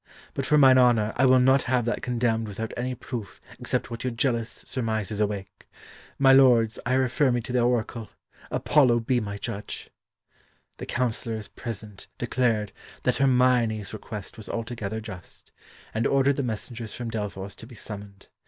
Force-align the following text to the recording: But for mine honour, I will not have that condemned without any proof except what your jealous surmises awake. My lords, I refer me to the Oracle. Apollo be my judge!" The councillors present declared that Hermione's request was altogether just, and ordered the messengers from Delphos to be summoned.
But 0.33 0.47
for 0.47 0.57
mine 0.57 0.79
honour, 0.79 1.13
I 1.15 1.27
will 1.27 1.37
not 1.39 1.61
have 1.69 1.85
that 1.85 2.01
condemned 2.01 2.47
without 2.47 2.73
any 2.75 2.95
proof 2.95 3.39
except 3.59 3.91
what 3.91 4.03
your 4.03 4.09
jealous 4.09 4.63
surmises 4.65 5.19
awake. 5.19 5.67
My 6.17 6.33
lords, 6.33 6.79
I 6.87 6.95
refer 6.95 7.31
me 7.31 7.39
to 7.41 7.53
the 7.53 7.59
Oracle. 7.61 8.09
Apollo 8.49 9.01
be 9.01 9.19
my 9.19 9.37
judge!" 9.37 9.91
The 10.77 10.87
councillors 10.87 11.49
present 11.49 12.07
declared 12.17 12.71
that 13.03 13.17
Hermione's 13.17 13.93
request 13.93 14.37
was 14.37 14.49
altogether 14.49 15.01
just, 15.01 15.51
and 15.93 16.07
ordered 16.07 16.37
the 16.37 16.41
messengers 16.41 16.95
from 16.95 17.11
Delphos 17.11 17.53
to 17.57 17.67
be 17.67 17.75
summoned. 17.75 18.29